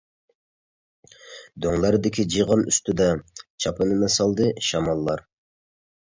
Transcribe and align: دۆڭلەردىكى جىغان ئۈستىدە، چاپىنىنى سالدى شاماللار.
دۆڭلەردىكى 1.65 2.23
جىغان 2.35 2.63
ئۈستىدە، 2.71 3.09
چاپىنىنى 3.65 4.09
سالدى 4.15 4.49
شاماللار. 4.69 5.23